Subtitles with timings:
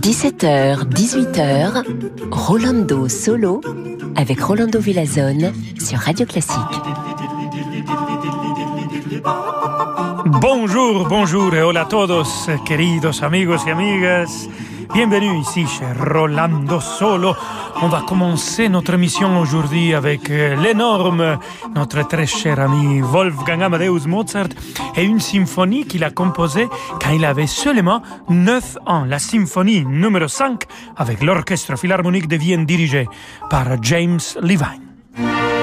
[0.00, 1.84] 17h, 18h,
[2.32, 3.60] Rolando Solo
[4.16, 6.58] avec Rolando Villazone sur Radio Classique.
[10.40, 14.48] Bonjour, bonjour et hola a todos, queridos amigos y amigas.
[14.94, 17.34] Bienvenue ici chez Rolando Solo.
[17.82, 21.38] On va commencer notre émission aujourd'hui avec euh, l'énorme,
[21.74, 24.48] notre très cher ami Wolfgang Amadeus Mozart
[24.96, 26.68] et une symphonie qu'il a composée
[27.00, 30.62] quand il avait seulement 9 ans, la symphonie numéro 5
[30.96, 33.08] avec l'orchestre philharmonique de Vienne dirigé
[33.50, 35.55] par James Levine.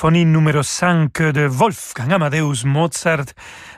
[0.00, 3.26] Symphonie numéro 5 de Wolfgang Amadeus Mozart,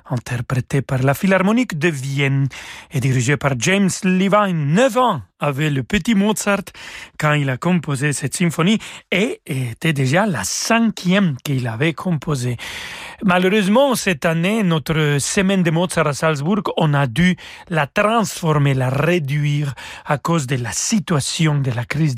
[0.08, 2.46] interprétée par la Philharmonique de Vienne
[2.92, 6.70] et dirigée par James Levine, 9 ans avait le petit Mozart
[7.18, 8.78] quand il a composé cette symphonie
[9.10, 12.56] et était déjà la cinquième qu'il avait composée.
[13.24, 17.36] Malheureusement, cette année, notre semaine de Mozart à Salzbourg, on a dû
[17.68, 19.74] la transformer, la réduire
[20.06, 22.14] à cause de la situation de la crise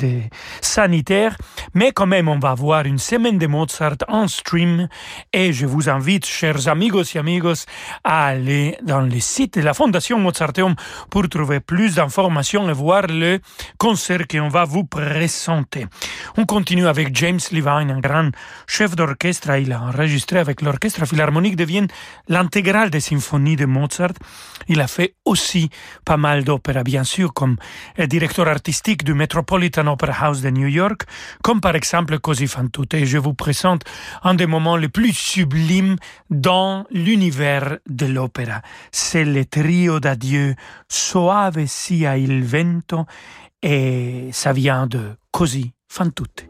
[0.61, 1.37] sanitaire.
[1.73, 4.89] Mais quand même, on va voir une semaine de Mozart en stream
[5.33, 7.65] et je vous invite, chers amigos et amigos,
[8.03, 10.75] à aller dans le site de la Fondation Mozarteum
[11.11, 13.41] pour trouver plus d'informations et voir le
[13.79, 15.87] concert qu'on va vous présenter.
[16.37, 18.31] On continue avec James Levine, un grand
[18.67, 19.51] chef d'orchestre.
[19.59, 21.89] Il a enregistré avec l'Orchestre Philharmonique de Vienne
[22.29, 24.13] l'intégrale des symphonies de Mozart.
[24.69, 25.71] Il a fait aussi
[26.05, 27.57] pas mal d'opéras, bien sûr, comme
[27.99, 31.03] directeur artistique du Metropolitan Opera House de New York,
[31.43, 32.95] comme par exemple Così fan tutte.
[32.95, 33.83] Et je vous présente
[34.23, 35.97] un des moments les plus sublimes
[36.31, 38.63] dans l'univers de l'opéra.
[38.93, 40.55] C'est le trio d'adieu
[40.89, 43.04] Soave sia il vento
[43.63, 46.49] et ça vient de Così fan tutte.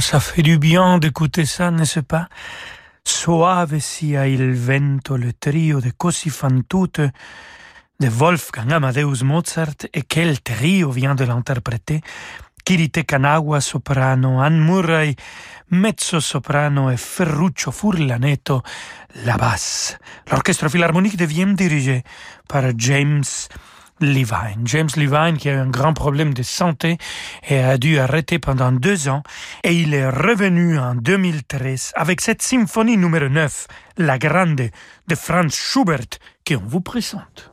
[0.00, 2.28] Ça fait du bien d'écouter ça, n'est-ce pas?
[3.04, 7.00] Suave sia il vento, le trio de Così fan tutte
[7.98, 12.02] de Wolfgang Amadeus Mozart, et quel trio vient de l'interpréter
[12.64, 15.14] Kirite Kanawa soprano, Anne Murray
[15.70, 18.62] mezzo soprano et Ferruccio Furlaneto
[19.24, 19.96] la basse.
[20.30, 22.04] L'orchestre philharmonique de Vienne dirigé
[22.46, 23.24] par James
[24.00, 24.62] Levine.
[24.64, 26.98] James Levine qui a eu un grand problème de santé
[27.48, 29.22] et a dû arrêter pendant deux ans
[29.64, 33.66] et il est revenu en 2013 avec cette symphonie numéro 9,
[33.98, 34.70] La Grande
[35.08, 37.52] de Franz Schubert qu'on vous présente.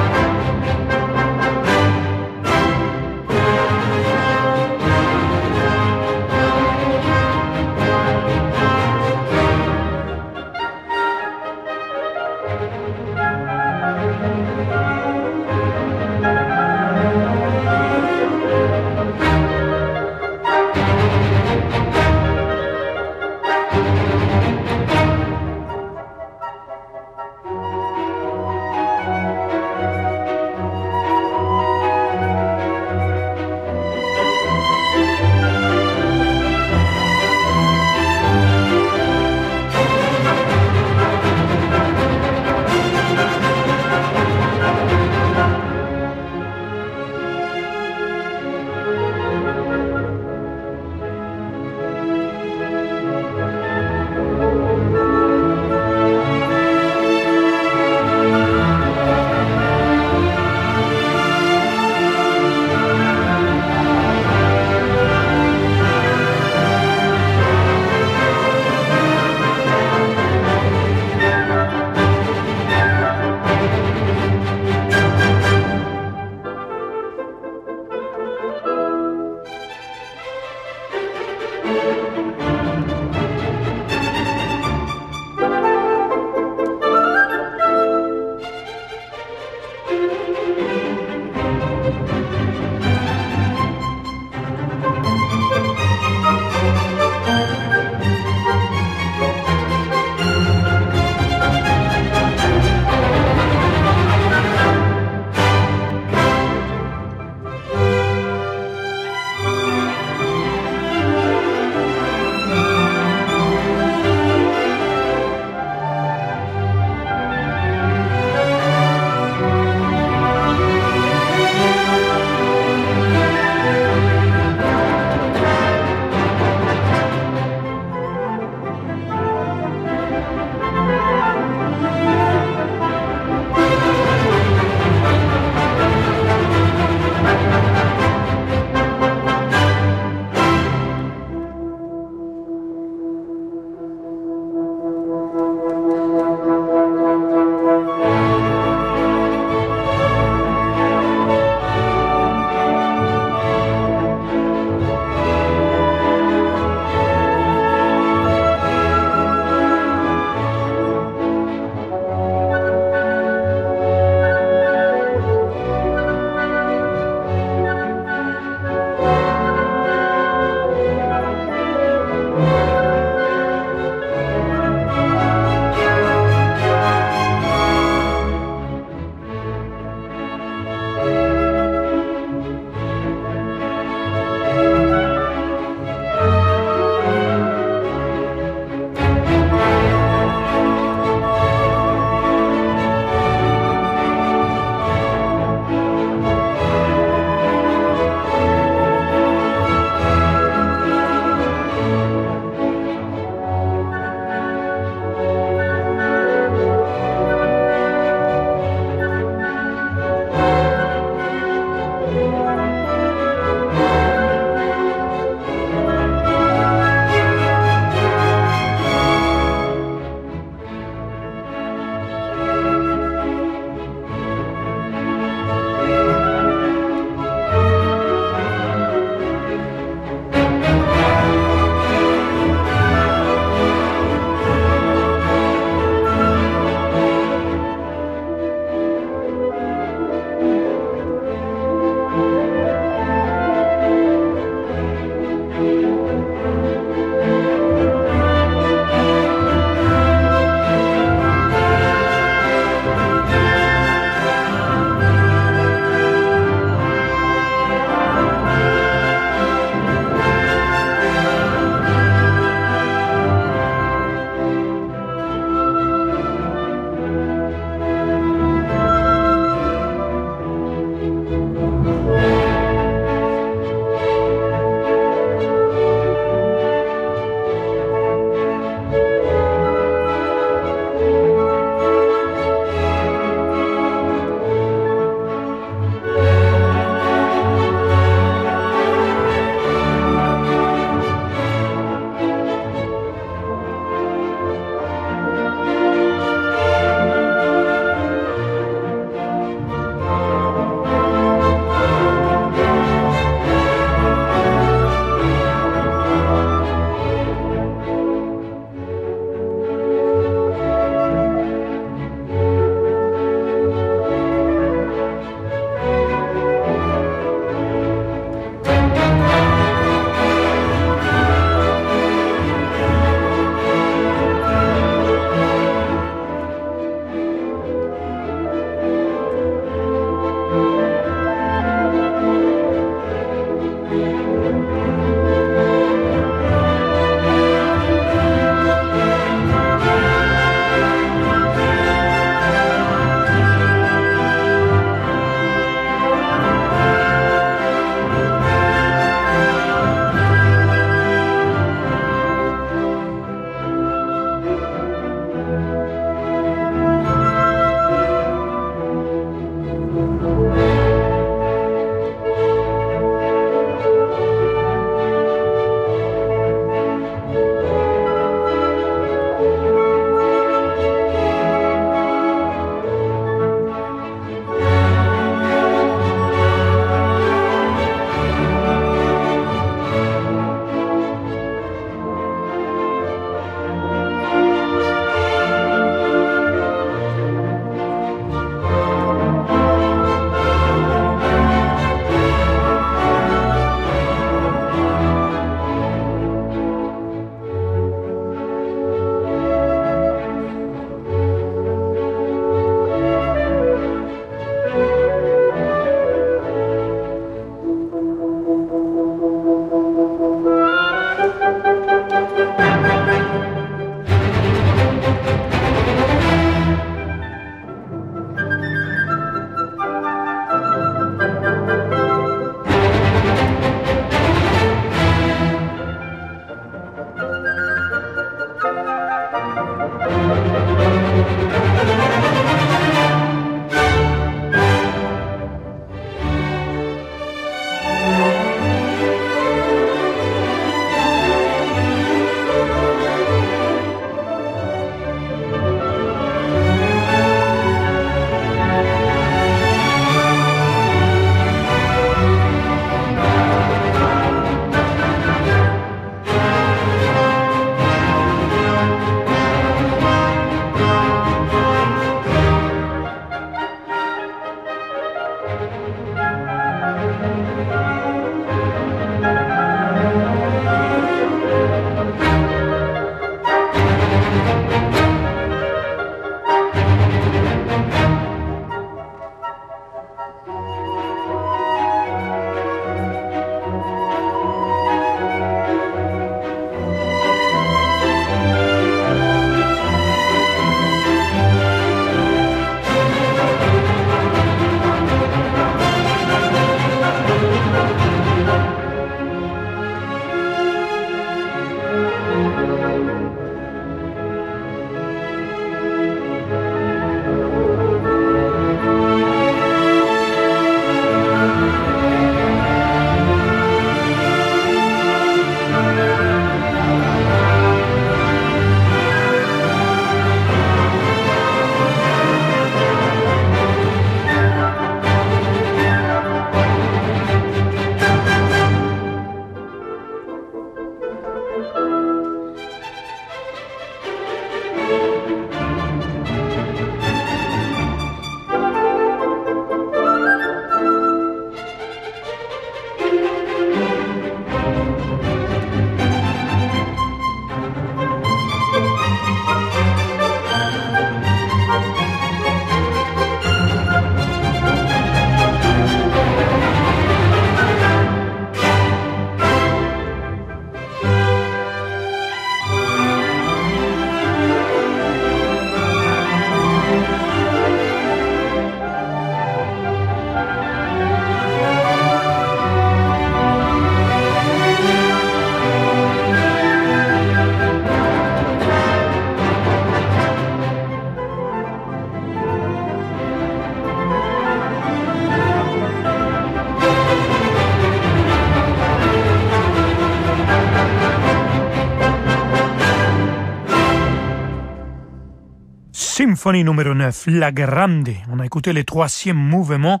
[596.52, 598.10] Numéro 9, La Grande.
[598.30, 600.00] On a écouté le troisième mouvement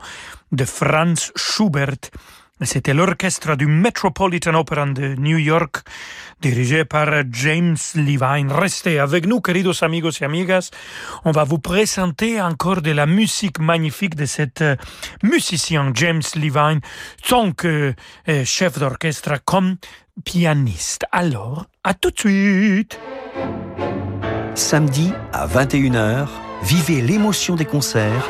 [0.52, 2.10] de Franz Schubert.
[2.62, 5.78] C'était l'orchestre du Metropolitan Opera de New York,
[6.40, 8.50] dirigé par James Levine.
[8.50, 10.70] Restez avec nous, queridos amigos et amigas.
[11.24, 14.76] On va vous présenter encore de la musique magnifique de cet euh,
[15.22, 16.80] musicien James Levine,
[17.28, 17.92] tant que
[18.28, 19.76] euh, chef d'orchestre comme
[20.24, 21.04] pianiste.
[21.12, 22.98] Alors, à tout de suite.
[24.56, 26.28] Samedi à 21h,
[26.62, 28.26] vivez l'émotion des concerts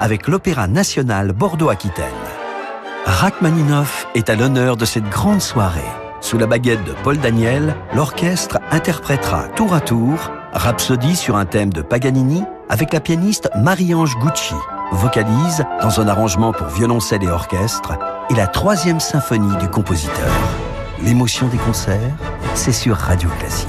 [0.00, 2.04] avec l'Opéra national Bordeaux-Aquitaine.
[3.06, 5.80] Rachmaninoff est à l'honneur de cette grande soirée.
[6.20, 11.72] Sous la baguette de Paul Daniel, l'orchestre interprétera tour à tour Rhapsodie sur un thème
[11.72, 14.54] de Paganini avec la pianiste Marie-Ange Gucci,
[14.92, 17.94] vocalise dans un arrangement pour violoncelle et orchestre,
[18.28, 20.34] et la troisième symphonie du compositeur.
[21.02, 21.98] L'émotion des concerts,
[22.54, 23.68] c'est sur Radio Classique.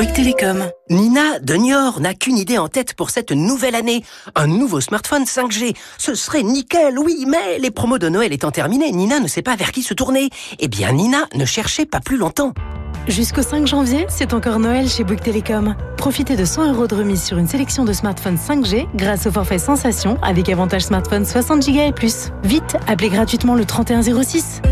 [0.00, 0.64] Bouygues Télécom.
[0.88, 4.02] Nina de Niort n'a qu'une idée en tête pour cette nouvelle année.
[4.34, 5.76] Un nouveau smartphone 5G.
[5.98, 9.56] Ce serait nickel, oui, mais les promos de Noël étant terminées, Nina ne sait pas
[9.56, 10.30] vers qui se tourner.
[10.58, 12.54] Eh bien, Nina ne cherchait pas plus longtemps.
[13.08, 15.76] Jusqu'au 5 janvier, c'est encore Noël chez Bouygues Télécom.
[15.98, 19.58] Profitez de 100 euros de remise sur une sélection de smartphones 5G grâce au forfait
[19.58, 22.30] Sensation avec avantage smartphone 60 Go et plus.
[22.42, 24.62] Vite, appelez gratuitement le 3106.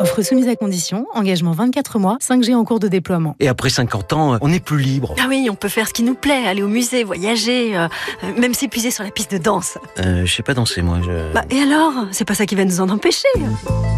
[0.00, 3.34] Offre soumise à condition, engagement 24 mois, 5G en cours de déploiement.
[3.40, 5.16] Et après 50 ans, on est plus libre.
[5.18, 7.88] Ah oui, on peut faire ce qui nous plaît, aller au musée, voyager, euh,
[8.38, 9.76] même s'épuiser sur la piste de danse.
[9.98, 10.98] Euh, je sais pas danser, moi.
[11.02, 11.32] Je...
[11.32, 12.06] Bah, et alors?
[12.12, 13.26] C'est pas ça qui va nous en empêcher.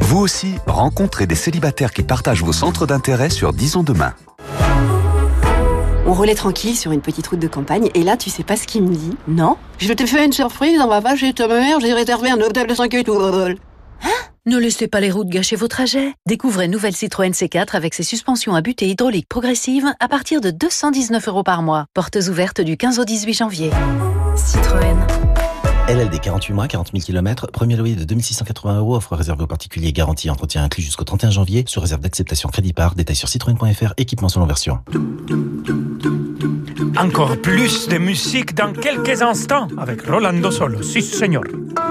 [0.00, 4.14] Vous aussi, rencontrez des célibataires qui partagent vos centres d'intérêt sur Disons Demain.
[6.06, 8.66] On roulait tranquille sur une petite route de campagne, et là, tu sais pas ce
[8.66, 9.58] qu'il me dit Non?
[9.78, 12.66] Je t'ai fait une surprise, on va pas chez ta mère, j'ai réservé un hôtel
[12.66, 13.56] de 5 étoiles.
[14.02, 14.08] Hein?
[14.46, 16.14] Ne laissez pas les routes gâcher vos trajets.
[16.26, 21.28] Découvrez nouvelle Citroën C4 avec ses suspensions à butée hydraulique progressive à partir de 219
[21.28, 21.86] euros par mois.
[21.94, 23.70] Portes ouvertes du 15 au 18 janvier.
[24.36, 24.96] Citroën.
[25.88, 29.92] LLD 48 mois, 40 000 km, premier loyer de 2680 euros, offre réservée aux particuliers,
[29.92, 34.28] garantie entretien inclus jusqu'au 31 janvier, sous réserve d'acceptation crédit par, détail sur citroën.fr, équipement
[34.28, 34.78] selon version.
[36.96, 40.80] Encore plus de musique dans quelques instants avec Rolando Solo.
[40.82, 41.42] Si, señor.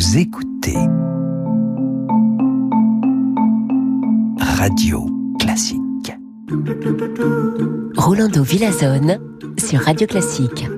[0.00, 0.78] Vous écoutez
[4.38, 5.04] Radio
[5.40, 6.12] Classique.
[7.96, 9.18] Rolando Villazone
[9.58, 10.68] sur Radio Classique.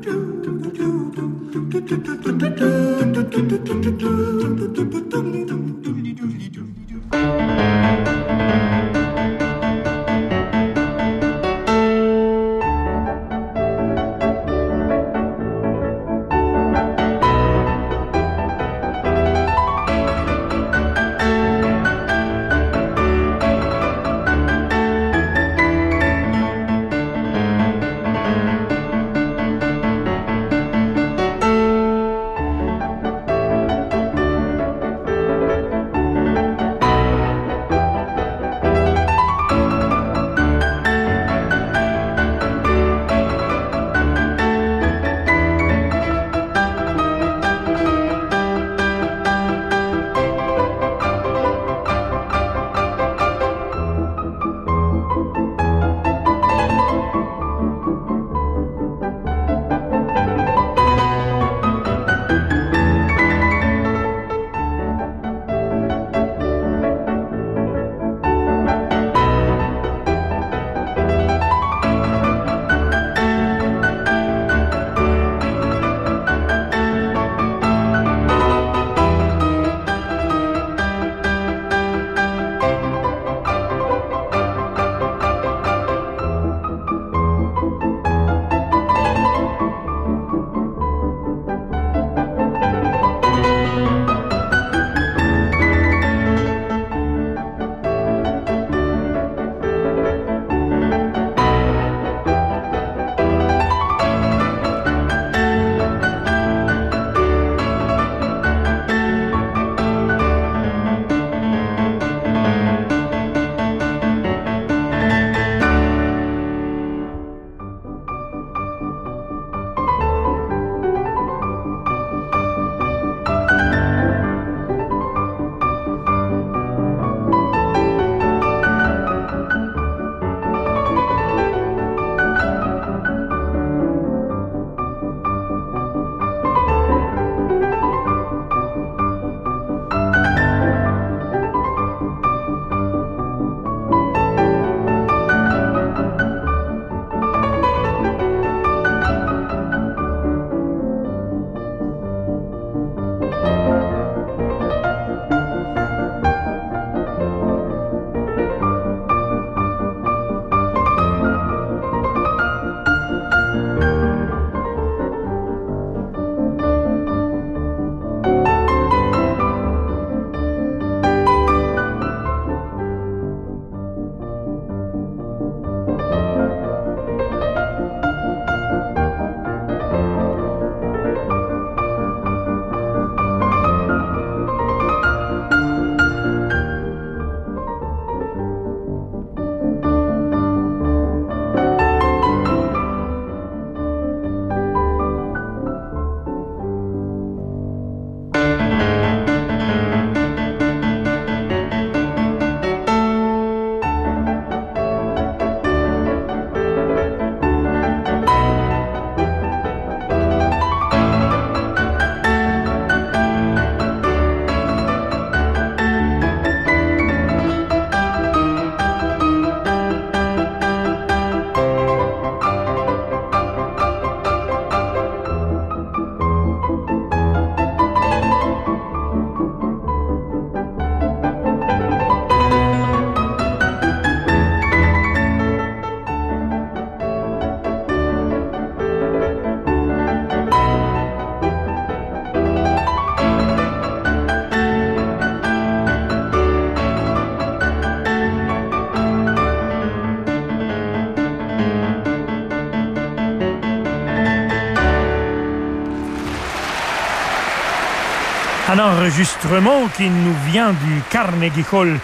[258.73, 261.99] Un enregistrement qui nous vient du Carnegie Hall,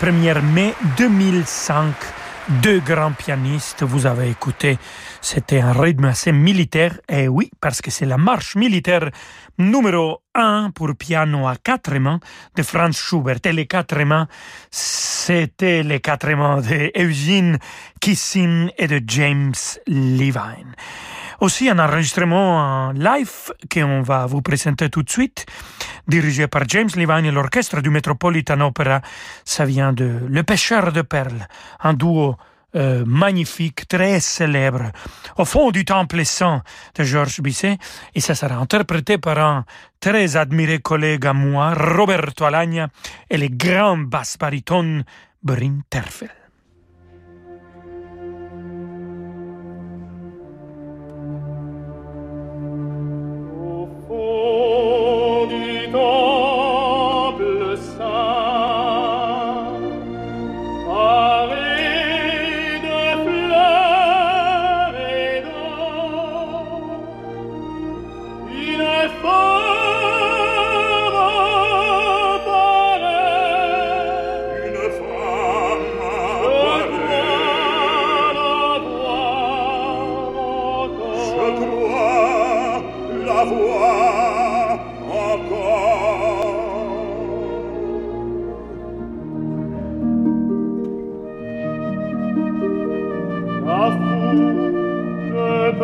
[0.00, 1.92] 1er mai 2005.
[2.62, 4.78] Deux grands pianistes, vous avez écouté,
[5.20, 9.10] c'était un rythme assez militaire, et oui, parce que c'est la marche militaire
[9.58, 12.20] numéro un pour piano à quatre mains
[12.54, 13.38] de Franz Schubert.
[13.44, 14.28] Et les quatre mains,
[14.70, 17.58] c'était les quatre mains de Eugene
[18.00, 19.54] Kissin et de James
[19.88, 20.76] Levine.
[21.40, 25.44] Aussi un enregistrement live qu'on va vous présenter tout de suite,
[26.08, 29.00] dirigé par James Levine et l'orchestre du Metropolitan Opera.
[29.44, 31.46] Ça vient de Le Pêcheur de Perles,
[31.80, 32.36] un duo
[32.74, 34.92] euh, magnifique, très célèbre,
[35.36, 36.62] au fond du temple saint
[36.94, 37.76] de Georges Bizet,
[38.14, 39.64] et ça sera interprété par un
[40.00, 42.88] très admiré collègue à moi, Roberto Alagna,
[43.28, 45.04] et le grand basse baryton
[45.42, 46.41] Brin Terfel.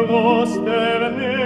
[0.08, 1.37] nostre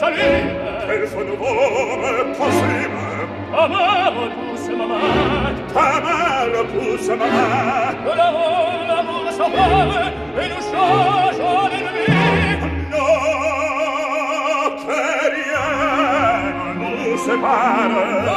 [0.00, 0.40] salire
[0.86, 9.26] Quel sono nome possibile Amavo tu se mamat Amavo tu se mamat Que l'amour, l'amour
[9.36, 12.08] s'envole Et nous change en ennemi
[12.90, 13.06] No,
[14.82, 15.02] che
[15.36, 15.68] rien
[16.80, 18.29] nous sépare.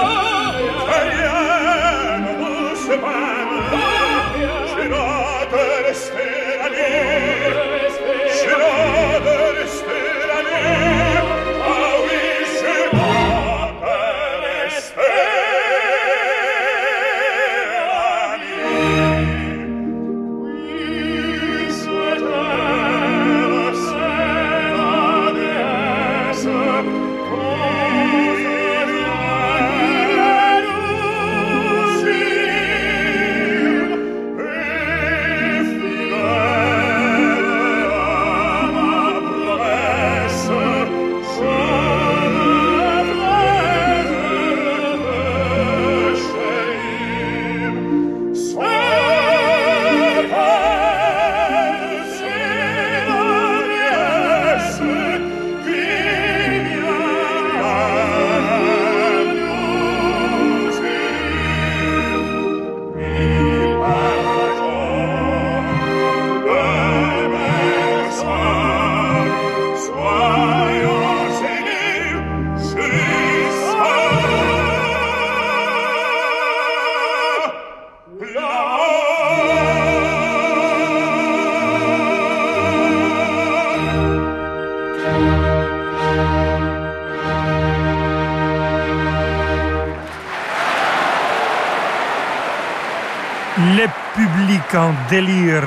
[94.75, 95.63] En délire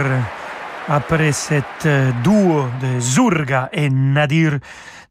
[0.89, 4.59] après cette euh, duo de Zurga et Nadir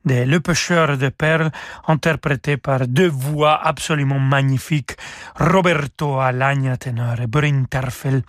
[0.05, 1.51] de Le Pêcheur de Perles,
[1.87, 4.95] interprété par deux voix absolument magnifiques,
[5.35, 8.23] Roberto Alagna, ténor, et Bryn Terfel,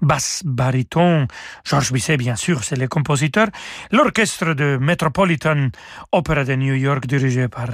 [0.00, 1.26] basse baryton.
[1.64, 3.48] Georges Bizet, bien sûr, c'est le compositeur.
[3.90, 5.70] L'orchestre de Metropolitan
[6.12, 7.68] Opera de New York, dirigé par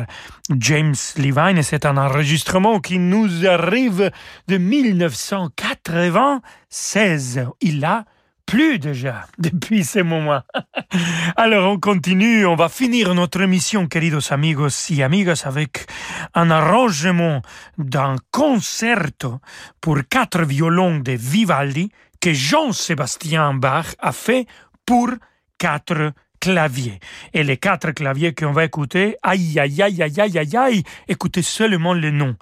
[0.57, 4.11] James Levine, et c'est un enregistrement qui nous arrive
[4.49, 7.47] de 1996.
[7.61, 8.05] Il a
[8.51, 10.43] plus déjà depuis ce moment.
[11.37, 15.87] Alors on continue, on va finir notre émission, queridos amigos y amigas, avec
[16.35, 17.43] un arrangement
[17.79, 19.39] d'un concerto
[19.81, 21.91] pour quatre violons de Vivaldi
[22.21, 24.47] que Jean-Sébastien Bach a fait
[24.85, 25.11] pour
[25.57, 26.99] quatre claviers.
[27.33, 31.43] Et les quatre claviers qu'on va écouter, aïe, aïe, aïe, aïe, aïe, aïe, aïe, écoutez
[31.43, 32.35] seulement le nom.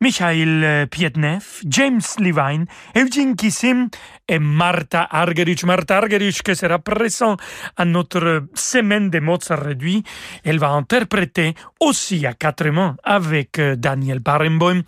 [0.00, 3.88] Michael Pietnev, James Levine, Eugene Kissim
[4.28, 5.64] et Martha Argerich.
[5.64, 7.36] Martha Argerich qui sera présent
[7.76, 10.04] à notre semaine de Mozart réduit.
[10.44, 14.82] Elle va interpréter aussi à quatre mains avec euh, Daniel Barenboim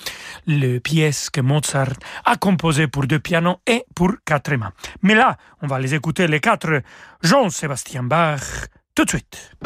[0.47, 1.95] le pièce que Mozart
[2.25, 4.73] a composé pour deux pianos et pour quatre mains.
[5.03, 6.83] Mais là, on va les écouter les quatre
[7.23, 9.57] Jean-Sébastien Bach tout de suite.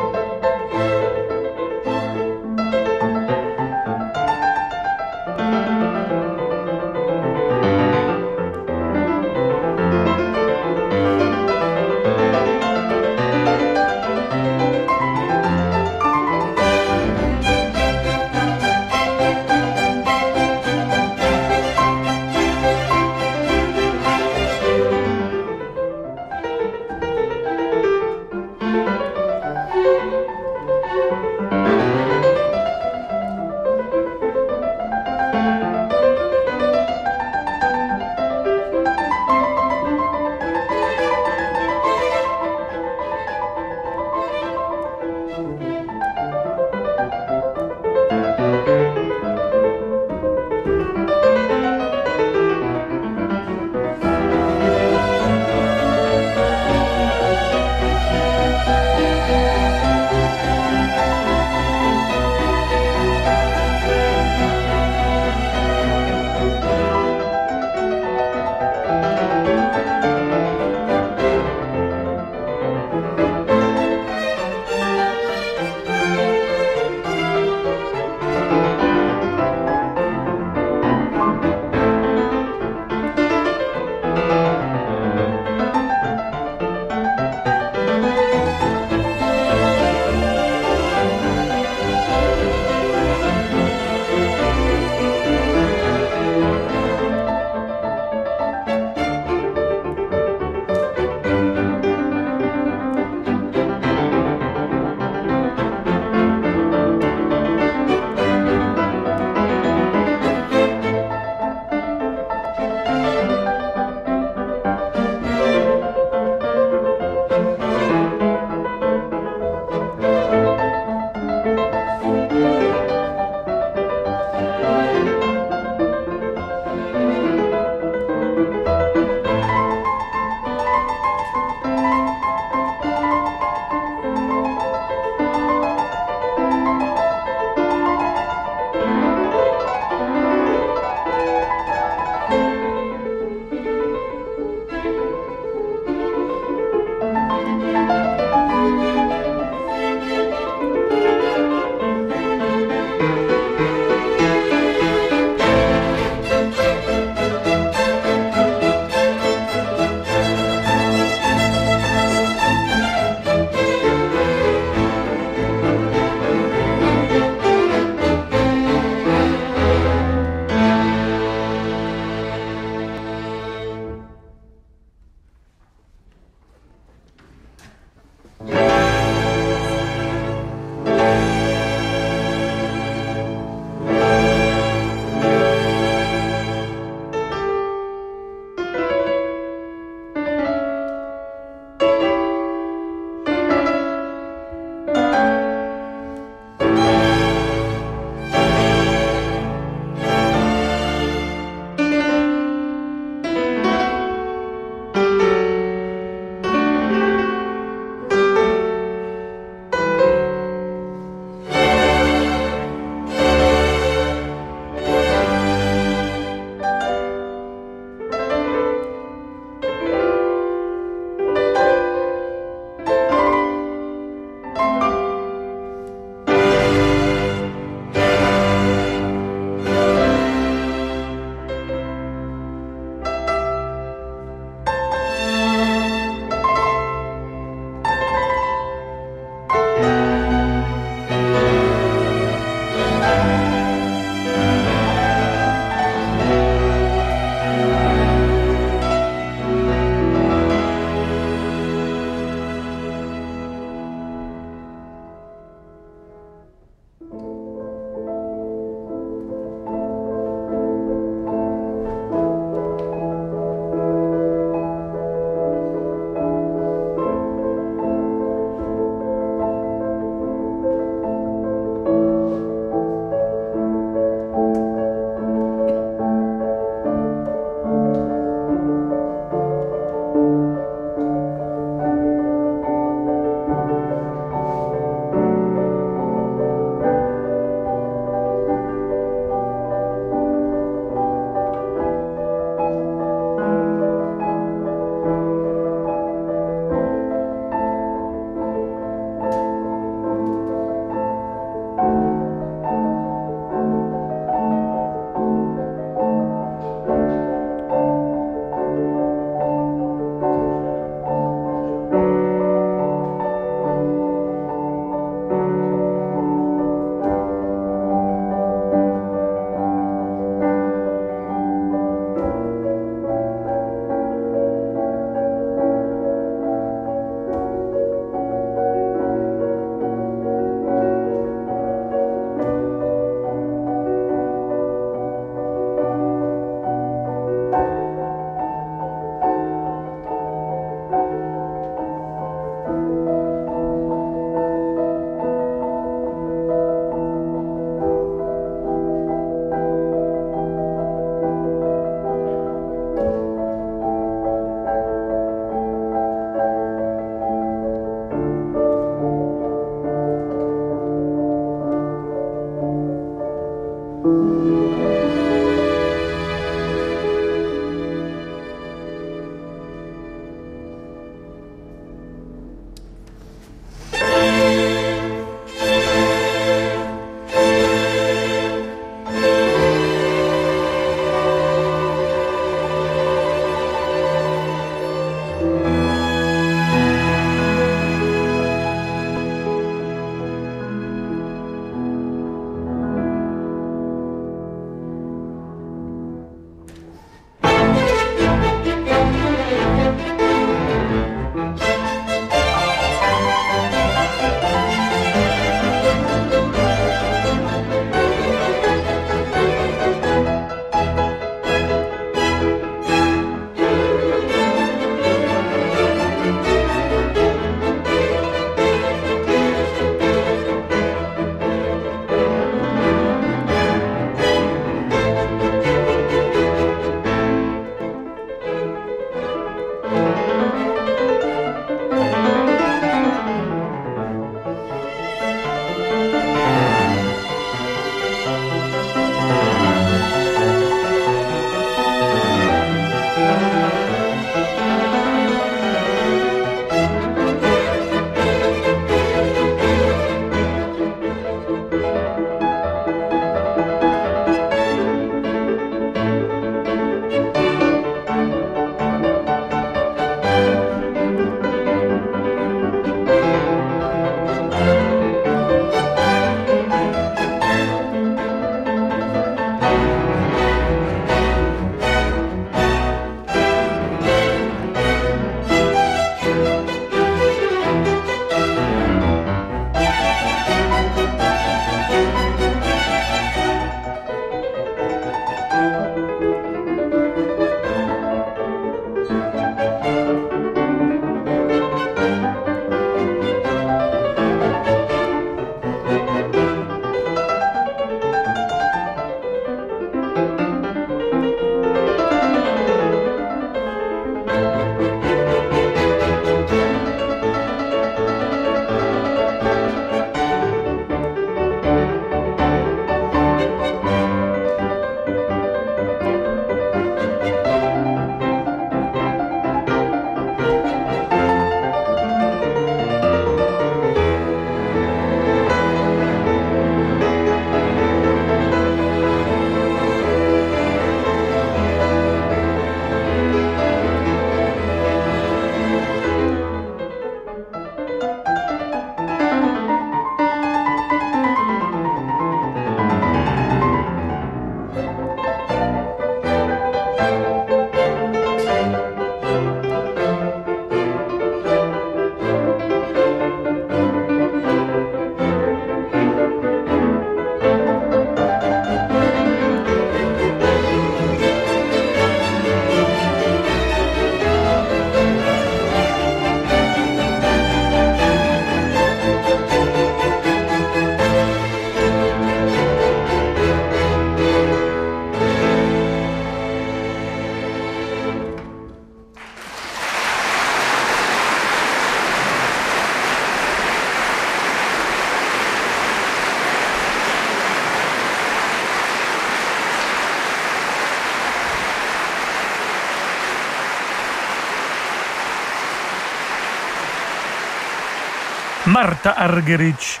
[598.82, 600.00] Marta Argerich,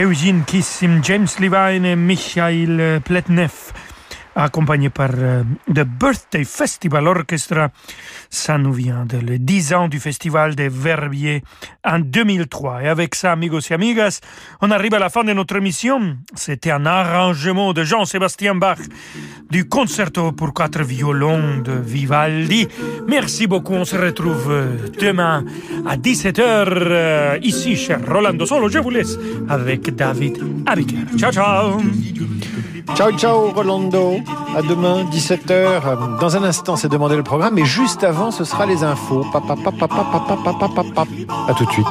[0.00, 3.65] Eugene Kissim, James Levine et Michael Pletnev
[4.36, 5.42] accompagné par euh,
[5.74, 7.70] The Birthday Festival Orchestra.
[8.28, 11.42] Ça nous vient de les 10 ans du Festival des Verbiers
[11.84, 12.82] en 2003.
[12.82, 14.20] Et avec ça, amigos et amigas,
[14.60, 16.18] on arrive à la fin de notre émission.
[16.34, 18.78] C'était un arrangement de Jean-Sébastien Bach
[19.50, 22.68] du concerto pour quatre violons de Vivaldi.
[23.08, 23.72] Merci beaucoup.
[23.74, 25.44] On se retrouve euh, demain
[25.86, 28.68] à 17h euh, ici chez Rolando Solo.
[28.68, 29.16] Je vous laisse
[29.48, 31.06] avec David Abiker.
[31.16, 31.80] Ciao, ciao.
[32.94, 34.22] Ciao, ciao, Rolando.
[34.56, 36.18] À demain, 17h.
[36.18, 37.54] Dans un instant, c'est demander le programme.
[37.54, 39.24] Mais juste avant, ce sera les infos.
[39.32, 39.54] Papa,
[41.48, 41.86] À tout de suite.